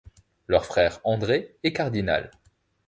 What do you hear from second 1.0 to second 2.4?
André est cardinal.